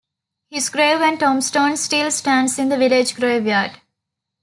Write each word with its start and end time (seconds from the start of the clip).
His 0.49 0.69
grave 0.69 0.99
and 0.99 1.19
tombstone 1.19 1.77
still 1.77 2.09
stands 2.09 2.57
in 2.57 2.69
the 2.69 2.77
village 2.79 3.15
graveyard. 3.15 3.79